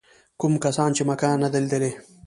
[0.39, 1.91] کوم کسان چې مکه نه ده لیدلې.